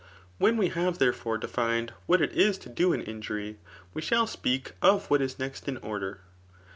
[0.03, 0.07] 3
[0.39, 3.59] When we have therefore defined what it is to do aa injury,
[3.93, 6.21] we shall speak of what is next in order.